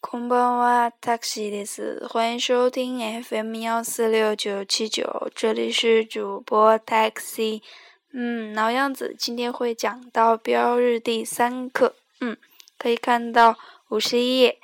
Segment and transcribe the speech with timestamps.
[0.00, 7.62] 空白话，taxi 的意欢迎收听 FM 幺四六九七九，这里是主播 taxi。
[8.12, 11.96] 嗯，老样子，今天会讲到标日第三课。
[12.20, 12.36] 嗯，
[12.78, 13.58] 可以看到
[13.88, 14.60] 五十一页，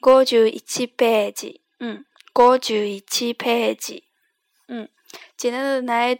[0.00, 1.60] 我就一 page。
[1.80, 2.02] 嗯，
[2.34, 4.04] 我就一 page。
[4.68, 4.88] 嗯，
[5.36, 6.18] 简单的来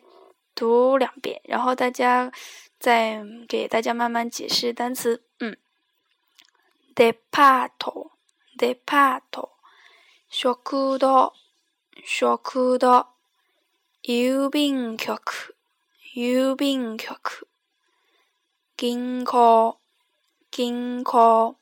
[0.55, 2.31] 读两遍，然后大家
[2.79, 5.23] 再给大家慢慢解释单词。
[5.41, 5.57] 嗯
[6.95, 7.71] ，depart。
[8.57, 9.50] デパート、
[10.29, 11.32] 食堂、
[12.07, 13.07] 食堂、
[14.07, 15.57] 郵便局、
[16.14, 17.48] 郵便局、
[18.76, 19.76] 銀行、
[20.53, 21.57] 銀行、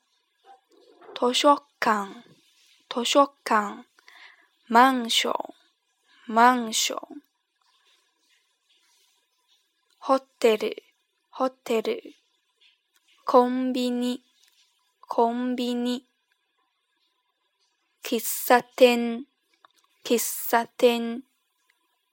[1.19, 2.11] 図書館、
[2.91, 3.87] 図書館、
[4.69, 5.35] マンション、
[6.35, 7.23] マンション、
[9.99, 10.83] ホテル、
[11.31, 12.03] ホテル、
[13.25, 14.23] コンビニ、
[15.09, 16.05] コンビニ、
[18.05, 19.27] 喫茶店、
[20.03, 20.19] 喫
[20.51, 21.23] 茶店、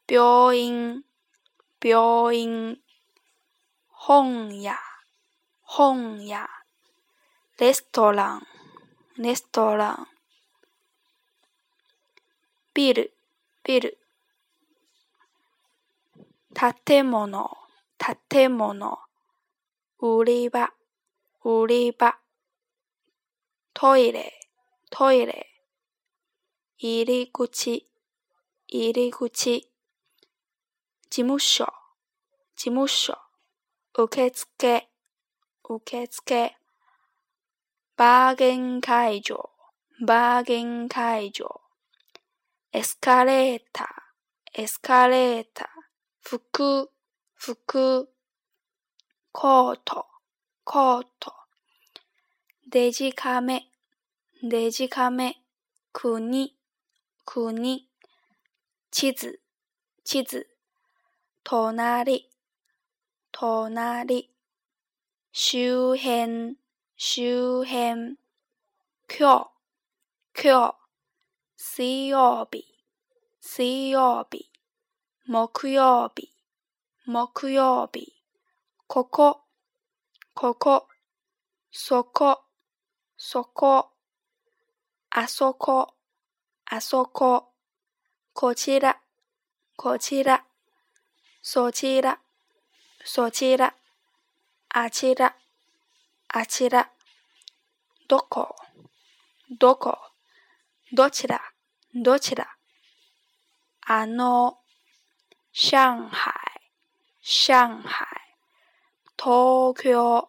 [0.05, 1.03] 病院、
[1.81, 2.79] 病院、
[3.97, 4.75] 本屋、
[5.67, 6.47] 本屋、
[7.57, 8.47] レストラン、
[9.17, 10.07] レストラン、
[12.75, 13.11] ビル、
[13.63, 13.97] ビル、
[16.85, 17.49] 建物、
[18.29, 18.99] 建物、
[19.99, 20.71] 売り場、
[21.43, 22.15] 売り場、
[23.73, 24.33] トイレ、
[24.91, 25.48] トイレ、
[26.81, 27.85] 入り口、
[28.69, 29.69] 入り口。
[31.09, 31.65] 事務所、
[32.55, 33.17] 事務所。
[33.93, 34.87] 受付、
[35.61, 36.55] 受付。
[37.97, 39.49] バーゲン会場、
[40.05, 41.59] バーゲン会場。
[42.71, 45.67] エスカレーター、エスカレーター。
[46.21, 46.89] 服、
[47.33, 48.09] 服。
[49.33, 50.05] コート、
[50.63, 51.33] コート。
[52.71, 53.67] デジカメ、
[54.41, 55.43] デジカメ。
[55.91, 56.55] 国、
[57.31, 57.87] 国、
[58.89, 59.39] 地図、
[60.03, 60.47] 地図、
[61.43, 62.27] 隣、
[63.31, 64.33] 隣、
[65.31, 66.57] 周辺、
[66.97, 68.17] 周辺、
[69.07, 69.47] 今日、
[70.33, 70.75] 今日、
[71.55, 72.65] 水曜日、
[73.39, 74.49] 水曜日、
[75.27, 76.33] 木曜日、
[77.05, 78.11] 木曜日、
[78.87, 79.43] ここ、
[80.33, 80.87] ここ、
[81.71, 82.41] そこ、
[83.17, 83.91] そこ、
[85.11, 85.93] あそこ。
[86.68, 87.52] あそこ、
[88.32, 88.98] こちら、
[89.76, 90.44] こちら、
[91.42, 92.18] そちら、
[93.04, 93.74] そちら、
[94.70, 95.36] あちら、
[96.28, 96.90] あちら、
[98.08, 98.56] どこ、
[99.58, 99.98] どこ、
[100.92, 101.40] どちら、
[101.94, 102.48] どちら、
[103.86, 104.58] あの、
[105.52, 106.32] 上海、
[107.22, 107.84] 上海、
[109.16, 110.28] 東京、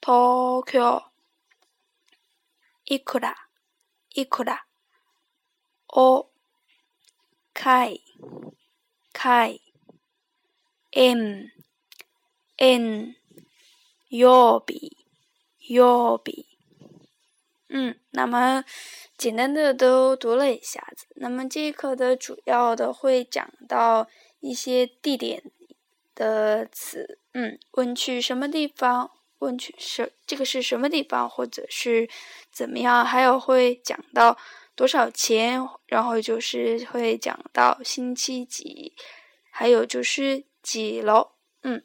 [0.00, 1.02] 東京、
[2.86, 3.36] いくら、
[4.14, 4.64] いくら、
[5.96, 6.28] お、
[7.54, 8.00] かい、
[9.12, 9.60] かい、
[10.96, 11.50] ん、
[12.58, 13.14] ん、
[14.10, 14.96] 曜日、
[15.68, 16.46] 曜日。
[17.68, 18.64] 嗯，那么
[19.16, 21.06] 简单的都读了一下子。
[21.16, 24.08] 那么这一课的主要的会讲到
[24.40, 25.42] 一些地点
[26.14, 27.18] 的词。
[27.32, 29.10] 嗯，问去什么地方？
[29.38, 32.08] 问去是这个是什么地方，或者是
[32.50, 33.04] 怎么样？
[33.04, 34.38] 还有会讲到。
[34.77, 35.59] 多少钱？
[35.87, 38.93] 然后就是会讲到星期几，
[39.49, 41.31] 还有就是几楼。
[41.63, 41.83] 嗯，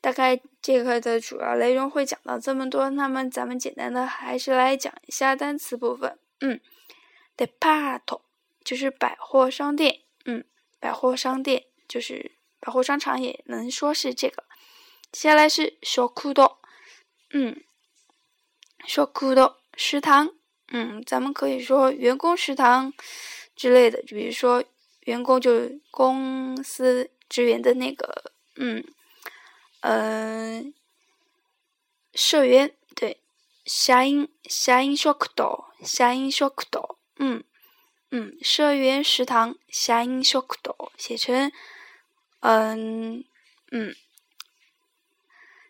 [0.00, 2.88] 大概这课的主要内容会讲到这么多。
[2.88, 6.18] 那么咱们简单的还是来讲一下单词部分。
[6.40, 6.58] 嗯
[7.36, 8.20] ，department
[8.64, 10.00] 就是百货商店。
[10.24, 10.42] 嗯，
[10.80, 14.42] 百货商店就是百货商场，也能说是这个。
[15.12, 16.58] 接下来是 s c h o o
[17.34, 17.60] 嗯
[18.88, 20.35] s c h o o 食堂。
[20.68, 22.92] 嗯，咱们可以说员工食堂
[23.54, 24.62] 之类的，就比如说
[25.00, 28.84] 员工，就是公司职员的那个，嗯，
[29.80, 30.64] 呃，
[32.14, 33.20] 社员对，
[33.64, 35.04] 社英社英食
[35.36, 37.44] 堂，社夏食堂，嗯
[38.10, 40.58] 嗯，社员食堂夏英小可
[40.96, 41.52] 写成
[42.40, 43.24] 嗯
[43.70, 43.94] 嗯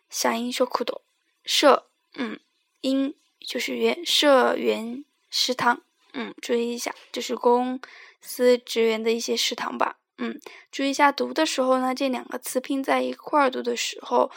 [0.09, 1.03] 夏英小可朵
[1.45, 2.39] 社嗯
[2.81, 3.13] 英。
[3.47, 7.79] 就是原社员食堂，嗯，注意一下，就是公
[8.19, 10.37] 司职员的一些食堂吧，嗯，
[10.69, 14.29] 注意一下读的时候呢，这两个词拼在一块儿读的时候，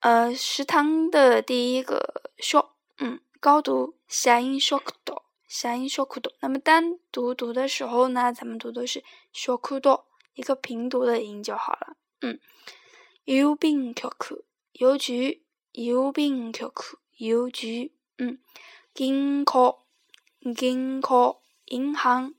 [0.00, 5.00] 呃，食堂的第一个 s h o c 嗯，高读 /shock/，shock，
[6.40, 9.04] 那么单独读的时候呢，咱们读的是
[9.34, 9.52] s h
[9.86, 12.40] o 一个平读的音就好了，嗯，
[13.24, 15.42] 邮兵跳课，邮局，
[15.72, 17.93] 邮兵跳课，邮局。
[18.17, 18.39] 嗯，
[18.95, 19.77] 银行，
[20.41, 22.33] 銀行银行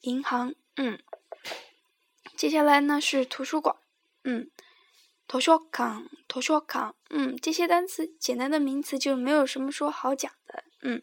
[0.00, 0.98] 银行，嗯。
[2.36, 3.76] 接下来呢是图书馆，
[4.24, 4.50] 嗯，
[5.26, 11.02] 图书馆图书馆，嗯，这些单词简单的名词就没有什么说好讲的，嗯。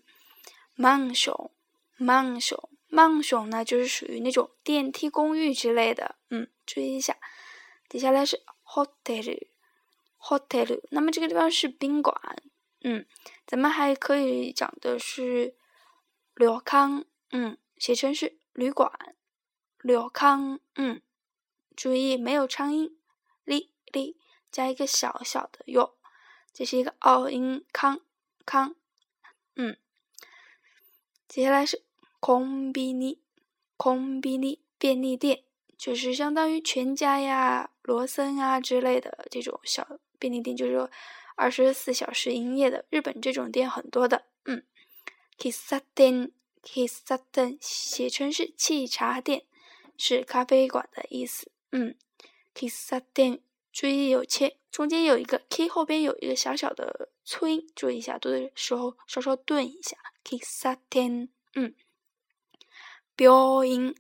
[0.76, 1.52] マンショ
[2.00, 7.18] ンマンションマンション呢就是属于那种电梯公寓之类的，嗯，注意一下。
[7.88, 9.48] 接下来是 hotel
[10.20, 12.16] hotel，那么这个地方是宾馆，
[12.82, 13.06] 嗯，
[13.49, 15.57] 咱们还可以讲的是，
[16.35, 18.93] 柳康，嗯，写成是旅馆，
[19.81, 21.01] 柳康，嗯，
[21.75, 22.99] 注意没有长音
[23.45, 24.19] 哩哩
[24.53, 25.95] 加一个小小的哟，
[26.53, 27.99] 这是一个拗音，康
[28.45, 28.77] 康，
[29.57, 29.79] 嗯，
[31.27, 31.83] 接下来是 c
[32.21, 35.43] o n 空 e n i c o n n i 便利店，
[35.79, 40.91] 就是相当于全家呀、罗森啊之类的这种小便利店，就是说。
[41.39, 44.65] 二十四小时营业的日本这种店很多的，嗯。
[45.39, 49.45] kissaten，kissaten 写成是汽茶店，
[49.97, 51.97] 是咖啡馆的意思，嗯。
[52.53, 53.39] kissaten
[53.73, 59.97] 注意有切，中间有一个 k，后边有一个小小的促音，注意一下读的时候稍稍顿一下。
[60.25, 61.73] kissaten，嗯。
[63.15, 63.95] 标音，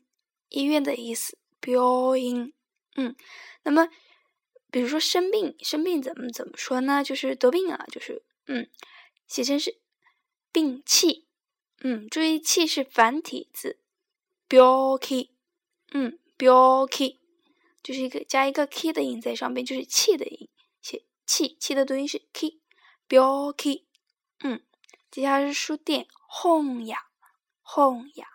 [0.48, 2.52] 医院的意思，标音，
[2.96, 3.14] 嗯。
[3.62, 3.88] 那么。
[4.70, 7.02] 比如说生病，生病怎么怎么说呢？
[7.02, 8.68] 就是得病啊，就是嗯，
[9.26, 9.80] 写成是
[10.52, 11.26] 病气，
[11.80, 13.78] 嗯，注意气是繁体字，
[14.46, 15.30] 标 k，
[15.92, 17.18] 嗯，标 k
[17.82, 20.48] 就是一个加一个 k 的音在上边，就是气的音，
[20.82, 22.60] 写气，气的读音是 k，
[23.06, 23.86] 标 k，
[24.40, 24.62] 嗯，
[25.10, 26.98] 接下来是书店，红呀，
[27.62, 28.26] 红呀，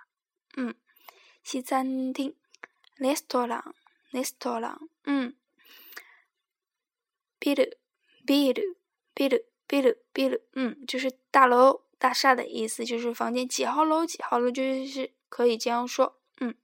[0.58, 0.74] 嗯，
[1.44, 2.36] 西餐厅
[2.98, 5.36] ，restaurant，restaurant，嗯。
[7.44, 7.78] ビル
[8.26, 8.72] ビル
[9.18, 16.56] ビルビルビル，嗯，就是大楼大厦的意思，就是房间几号楼几号楼，就是可以这样说，嗯。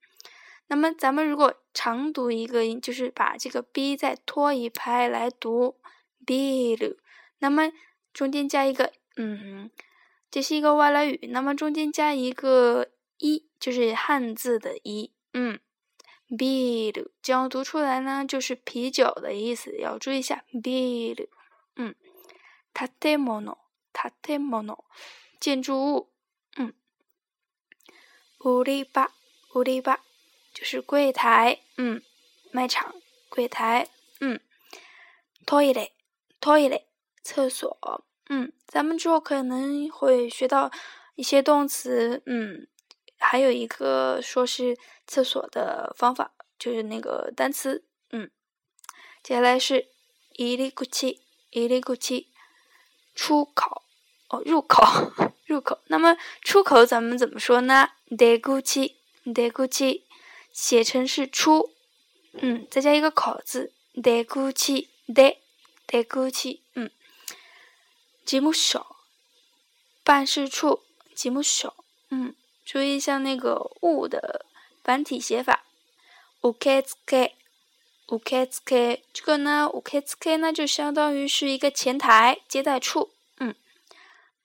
[0.68, 5.76] 那么咱们如果长读一个音，就是把这个 b 再拖一拍来读
[6.26, 6.96] ビル。
[7.40, 7.74] 那么
[8.14, 9.70] 中间加一个嗯，
[10.31, 11.20] 这是一个外来语。
[11.31, 12.88] 那么中间加一个
[13.18, 15.60] 一，就是汉字的一，嗯。
[16.31, 19.76] Beer，这样读出来呢，就是啤酒的意思。
[19.80, 21.28] 要注意一下，Beer。
[21.76, 21.96] 嗯，
[22.72, 23.58] タテモノ、
[23.92, 24.84] タテモノ，
[25.40, 26.12] 建筑物。
[26.58, 26.72] 嗯，
[28.42, 29.10] 売り場、
[29.56, 30.00] 売り場，
[30.54, 31.62] 就是柜台。
[31.78, 32.04] 嗯，
[32.52, 32.94] 卖场
[33.30, 33.88] 柜台。
[34.20, 34.40] 嗯，
[35.48, 35.92] トイレ、
[36.40, 36.84] トイレ，
[37.24, 38.06] 厕所。
[38.30, 40.70] 嗯，咱们之后可能会学到
[41.16, 42.22] 一些动词。
[42.28, 42.68] 嗯。
[43.19, 48.31] 还有一个说是厕所的方法，就是那个单词，嗯。
[49.21, 49.88] 接下来是
[50.38, 51.21] 伊里古奇，
[51.51, 52.30] 伊里古奇，
[53.13, 53.83] 出口
[54.30, 54.81] 哦，入口，
[55.45, 55.80] 入口。
[55.88, 57.89] 那么出口咱们怎么说呢？
[58.18, 58.95] 德古奇，
[59.36, 60.06] 德古奇，
[60.54, 61.71] 写成是出，
[62.39, 65.36] 嗯，再加一个口字，德古奇，德，
[65.86, 66.89] 德古奇，嗯。
[68.25, 68.86] 吉姆舍，
[70.04, 70.83] 办事处，
[71.13, 71.74] 吉姆舍，
[72.10, 72.33] 嗯。
[72.69, 74.45] 注意一下那个“物”的
[74.83, 75.63] 繁体写法，
[76.44, 77.33] 务 k 兹 k
[78.10, 83.56] 务 k 兹 k 这个呢，务 k 兹 k 呢就相当于是一个前台接待处，嗯。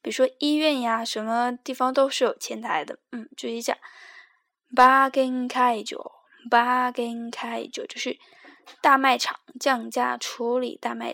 [0.00, 3.28] 比如说医院呀，什么地方都是有前台的，嗯。
[3.36, 3.76] 注意一下
[4.74, 5.94] ，bargain 开价
[6.50, 8.18] ，bargain 开价就是
[8.80, 11.12] 大卖场降价处理，大卖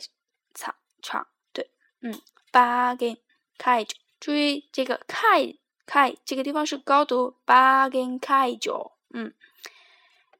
[0.55, 1.71] 场场对，
[2.03, 3.17] 嗯，bargain
[3.59, 3.97] 开价。
[4.21, 5.55] 注意这个开。
[5.93, 9.35] 开，这个地方是高度八跟开九，嗯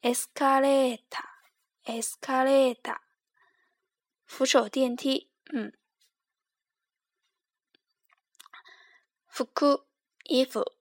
[0.01, 2.99] ，escalator，escalator，
[4.25, 5.73] 扶手电梯，嗯，
[9.27, 9.87] 服库
[10.23, 10.73] 衣服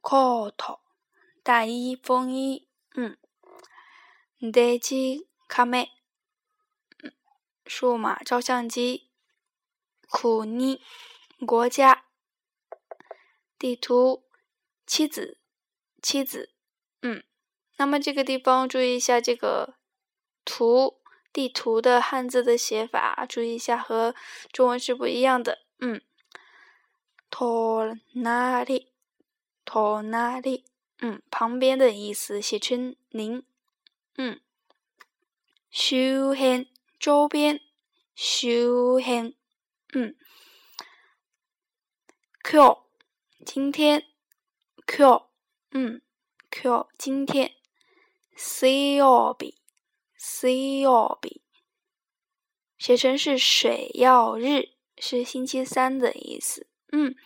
[0.00, 0.80] ，coat
[1.44, 2.66] 大衣风衣，
[2.96, 3.16] 嗯，
[4.40, 5.88] デジカメ，
[7.04, 7.12] 嗯，
[7.66, 9.08] 数码照相机，
[10.08, 10.82] 库尼
[11.46, 12.06] 国家。
[13.62, 14.24] 地图，
[14.86, 15.38] 妻子，
[16.02, 16.50] 妻子，
[17.02, 17.22] 嗯。
[17.76, 19.76] 那么这个地方注意一下这个
[20.44, 21.00] 图，
[21.32, 24.16] 地图的汉字的写法，注意一下和
[24.50, 25.60] 中文是不一样的。
[25.78, 26.00] 嗯，
[27.30, 28.90] 他哪里？
[29.64, 30.64] 他哪里？
[30.98, 33.44] 嗯，旁边的意思写成您。
[34.16, 34.40] 嗯，
[35.70, 36.66] 首先，
[36.98, 37.60] 周边，
[38.16, 39.32] 首先，
[39.92, 40.16] 嗯，
[42.42, 42.82] 靠。
[43.44, 44.04] 今天
[44.86, 45.26] ，Q，
[45.72, 46.00] 嗯
[46.50, 47.50] ，Q，今天
[48.36, 49.56] ，C o b
[50.16, 51.42] c o b
[52.78, 54.68] 写成是水曜日，
[54.98, 56.68] 是星期三的意思。
[56.92, 57.16] 嗯，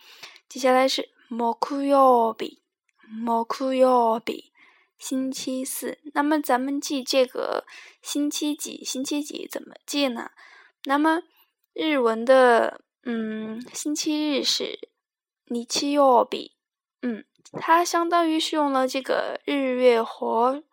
[0.49, 1.55] 接下来是木
[1.87, 2.57] 曜日，
[3.07, 4.51] 木 b i
[4.97, 5.99] 星期四。
[6.15, 7.65] 那么咱们记这个
[8.01, 8.83] 星期几？
[8.83, 10.31] 星期几怎么记呢？
[10.85, 11.21] 那么
[11.73, 14.89] 日文的，嗯，星期日是。
[15.49, 16.51] 你七二比，
[17.01, 17.23] 嗯，
[17.53, 20.63] 它相当于是用了这个日月和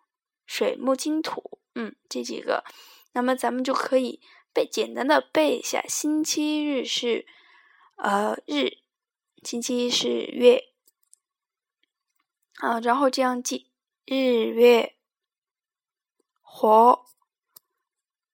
[0.46, 2.64] 水木金土，嗯，这几个，
[3.12, 4.20] 那么咱们就可以
[4.52, 7.24] 背简单的背一下，星期日是
[7.98, 8.78] 呃日，
[9.44, 10.64] 星期是月，
[12.56, 13.70] 啊，然后这样记
[14.04, 14.16] 日
[14.46, 14.96] 月
[16.40, 17.04] 和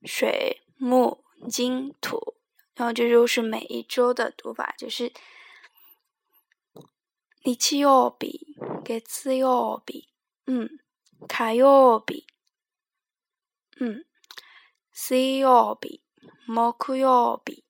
[0.07, 2.37] 水木金土，
[2.75, 5.13] 然后这就是每一周的读法，就是。
[7.44, 8.40] 日曜日、
[8.84, 10.08] 月曜日、
[10.46, 10.70] 嗯、
[11.28, 12.26] 火曜日、
[13.80, 14.06] 嗯。
[14.92, 16.00] 水曜日、
[16.48, 17.66] 木曜日、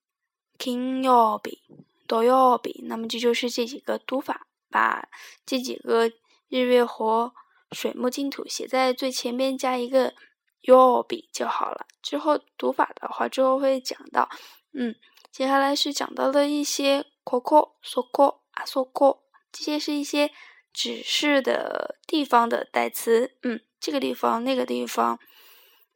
[0.59, 1.59] 金曜日、
[2.07, 5.09] 土曜日，那么这就是这几个读法，把
[5.43, 6.07] 这几个
[6.49, 7.33] 日月火
[7.71, 10.13] 水木金土写在最前面，加一个
[10.61, 11.87] 曜日就好了。
[12.03, 14.29] 之后读法的话，之后会讲到。
[14.73, 14.93] 嗯，
[15.31, 19.21] 接下来是讲到了一些ここ、そこ、あそこ，
[19.52, 20.30] 这些是一些
[20.72, 25.18] 指示的地方的代词，嗯，这个地方、那个地方，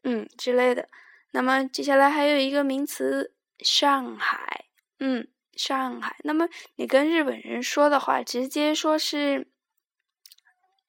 [0.03, 0.89] 嗯之类的。
[1.31, 4.67] 那么接下来还有一个名词，上海，
[5.01, 6.17] 嗯，上海。
[6.25, 9.51] 那么你跟日本人说的话，直接说是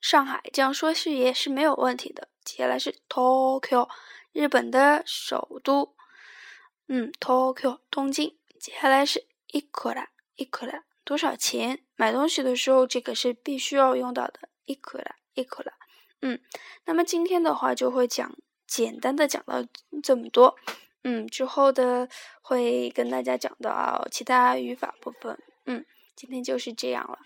[0.02, 2.30] 上海，这样说是也是没有问题的。
[2.44, 3.90] 接下来是 Tokyo，
[4.32, 5.96] 日本的首都，
[6.88, 8.38] 嗯，Tokyo，东京。
[8.60, 9.20] 接下来是
[9.54, 10.08] a a i ダ、
[10.38, 11.84] イク a 多少钱？
[11.96, 14.50] 买东西的时候，这个是必须要用到的。
[14.66, 15.04] いくら、
[15.36, 15.70] いくら。
[16.22, 16.42] 嗯，
[16.86, 18.36] 那么今天的话就会讲，
[18.68, 19.64] 简单的讲到
[20.02, 20.56] 这么多。
[21.04, 22.10] 嗯，之后的
[22.42, 25.38] 会跟大家讲到其他语法部分。
[25.68, 25.86] 嗯，
[26.16, 27.20] 今天就是这样了。